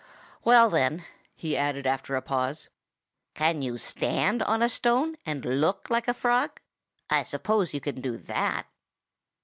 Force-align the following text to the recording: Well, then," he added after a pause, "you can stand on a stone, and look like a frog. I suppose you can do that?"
Well, 0.43 0.71
then," 0.71 1.05
he 1.35 1.55
added 1.55 1.85
after 1.85 2.15
a 2.15 2.23
pause, 2.23 2.69
"you 3.35 3.35
can 3.69 3.77
stand 3.77 4.41
on 4.41 4.63
a 4.63 4.67
stone, 4.67 5.15
and 5.27 5.45
look 5.61 5.91
like 5.91 6.07
a 6.07 6.15
frog. 6.15 6.59
I 7.11 7.21
suppose 7.21 7.71
you 7.75 7.81
can 7.81 8.01
do 8.01 8.17
that?" 8.17 8.65